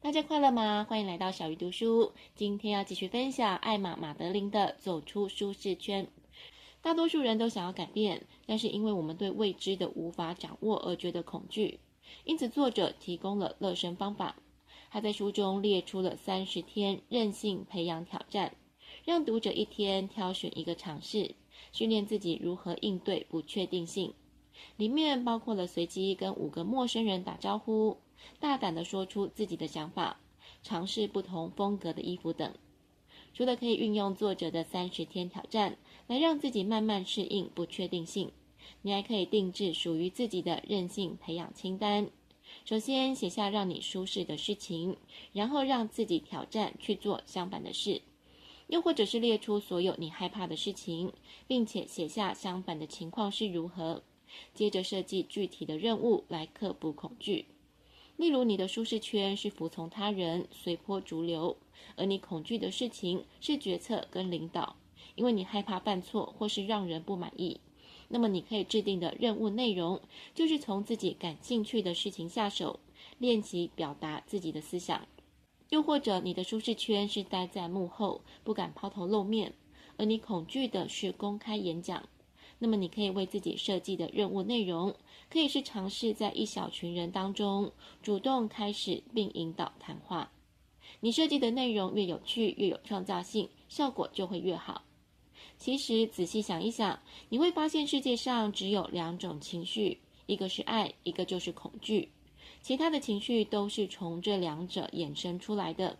[0.00, 0.86] 大家快乐吗？
[0.88, 2.12] 欢迎来到小鱼读书。
[2.36, 6.06] 今天要继续分享艾玛·马德琳的《走出舒适圈》。
[6.80, 11.80] 大多数人都想要改变，但是因为我们对未知的无法掌握而觉得恐惧，
[12.22, 14.36] 因此作者提供了乐生方法。
[14.92, 18.54] 他在书中列出了三十天韧性培养挑战，
[19.04, 21.34] 让读者一天挑选一个尝试，
[21.72, 24.14] 训练自己如何应对不确定性。
[24.76, 27.98] 里面包括了随机跟五个陌生人打招呼。
[28.40, 30.20] 大胆地说出自己的想法，
[30.62, 32.54] 尝试不同风格的衣服等。
[33.34, 38.32] 除了可以运用作者的三十天挑战来让自己慢慢适应不确定性，
[38.82, 42.10] 你还可以定制属于自己的韧性培养清单。
[42.64, 44.96] 首先写下让你舒适的事情，
[45.32, 48.00] 然后让自己挑战去做相反的事，
[48.68, 51.12] 又或者是列出所有你害怕的事情，
[51.46, 54.02] 并且写下相反的情况是如何，
[54.54, 57.44] 接着设计具体的任务来克服恐惧。
[58.18, 61.56] 例如，你的舒适圈是服从他人、随波逐流，
[61.94, 64.74] 而你恐惧的事情是决策跟领导，
[65.14, 67.60] 因为你害怕犯错或是让人不满意。
[68.08, 70.00] 那么，你可以制定的任务内容
[70.34, 72.80] 就是从自己感兴趣的事情下手，
[73.18, 75.06] 练习表达自己的思想。
[75.68, 79.52] 又或者，你的舒适圈是待在幕后，不敢抛头露面，
[79.96, 82.08] 而你恐惧的是公开演讲。
[82.58, 84.94] 那么，你可以为自己设计的任务内容，
[85.30, 87.70] 可以是尝试在一小群人当中
[88.02, 90.32] 主动开始并引导谈话。
[91.00, 94.82] 你设计的内容越有趣、越有创造性，效果就会越好。
[95.56, 102.10] 其实，仔细想一想，你会发现世界上只有两种情绪，一个是爱，一个就是恐惧。
[102.60, 105.96] 其他的情绪都是从这两者衍生出来的。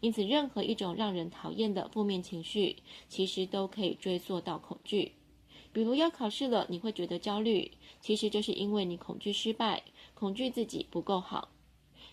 [0.00, 2.76] 因此，任何一种让人讨厌的负面情绪，
[3.08, 5.12] 其实都可以追溯到恐惧。
[5.72, 9.82] 比如要考试了，你会觉得焦虑，其实这是因为你恐惧失败，
[10.14, 11.48] 恐惧自己不够好。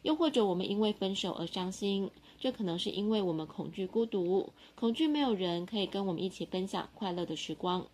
[0.04, 7.86] 又或者我们因为分手而伤心，这可能是因为我们恐惧孤独，恐惧没有人可以跟我们一起分享快乐的时光。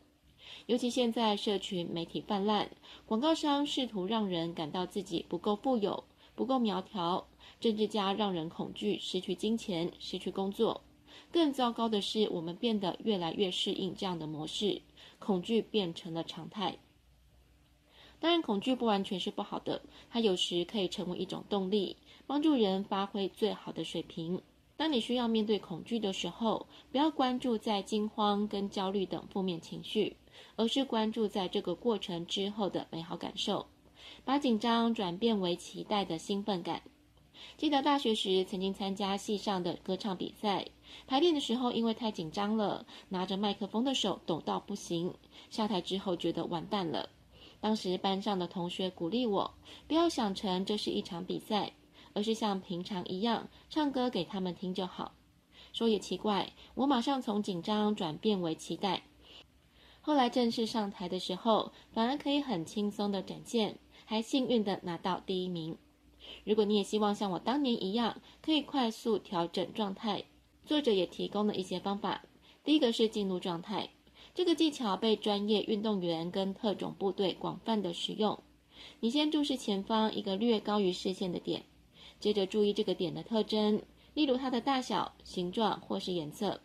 [0.68, 2.70] 尤其现在社群媒体泛滥，
[3.08, 6.04] 广告商试图让人感到自己不够富有，
[6.36, 7.28] 不够苗条，
[7.60, 10.82] 政治家让人恐惧失去金钱，失去工作。
[11.32, 14.82] 更糟糕的是，我们变得越来越适应这样的模式。
[15.18, 16.78] 恐惧变成了常态。
[18.20, 19.82] 当然，恐惧不完全是不好的，
[20.12, 24.42] 它有时可以成为一种动力，帮助人发挥最好的水平。
[24.78, 30.16] 当你需要面对恐惧的时候，不要关注在惊慌跟焦虑等负面情绪，
[30.58, 33.66] 而是关注在这个过程之后的美好感受，
[34.24, 36.82] 把紧张转变为期待的兴奋感。
[37.58, 40.68] 记得大学时曾经参加系上的歌唱比赛，
[41.08, 45.14] 排练的时候因为太紧张了，拿着麦克风的手抖到不行。
[45.50, 47.10] 下台之后觉得完蛋了。
[47.60, 49.54] 当时班上的同学鼓励我，
[49.88, 51.72] 不要想成这是一场比赛，
[52.14, 55.14] 而是像平常一样唱歌给他们听就好。
[55.74, 59.04] 说也奇怪，我马上从紧张转变为期待。
[60.02, 65.78] 后来正式上台的时候，反而可以很轻松的展现，还幸运的拿到第一名。
[66.44, 70.24] 如果你也希望像我当年一样，可以快速调整状态，
[70.66, 72.24] 作者也提供了一些方法。
[72.64, 73.90] 第一个是进入状态，
[74.34, 78.40] 这个技巧被专业运动员跟特种部队广泛的使用。
[79.00, 81.64] 你先注视前方一个略高于视线的点，
[82.20, 83.82] 接着注意这个点的特征，
[84.14, 86.62] 例如它的大小、形状或是颜色，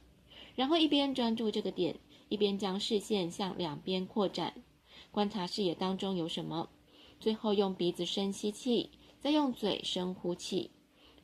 [0.54, 1.96] 然后一边专注这个点，
[2.28, 4.54] 一边将视线向两边扩展，
[5.10, 6.68] 观察视野当中有什么。
[7.18, 8.90] 最后用鼻子深吸气。
[9.20, 10.70] 再用嘴深呼气，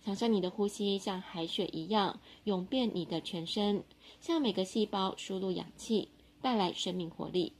[0.05, 3.83] 想象你的呼吸像海水一样涌遍你的全身，
[4.21, 6.11] 向每个细胞输入氧气，
[6.43, 7.55] 带来生命活力。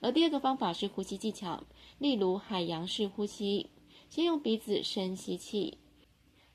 [0.00, 1.62] 而第二个方法是呼吸技巧，
[1.98, 3.70] 例如海洋式呼吸，
[4.10, 5.78] 先用鼻子深吸气，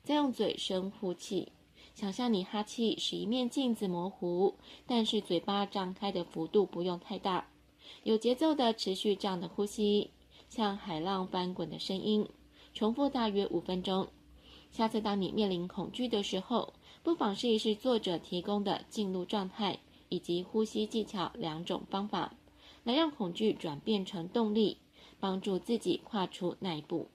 [0.04, 1.52] 再用嘴深呼气。
[1.94, 4.54] 想象你哈气使一面镜子模糊，
[4.86, 7.48] 但是嘴巴张开的幅度不用太大，
[8.04, 10.10] 有节奏的持续这样的呼吸，
[10.50, 12.28] 像海浪翻滚的声音。
[12.72, 14.08] 重复大约五分钟。
[14.70, 16.72] 下次当你面临恐惧的时候，
[17.02, 19.78] 不妨试一试作者提供的进入状态
[20.08, 22.34] 以及呼吸技巧两种方法，
[22.84, 24.78] 来让恐惧转变成动力，
[25.18, 27.08] 帮助自己跨出那一步。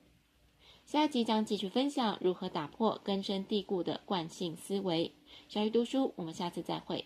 [0.85, 5.13] 下一集将继续分享如何打破根深蒂固的惯性思维。
[5.47, 7.04] 小鱼读书，我们下次再会。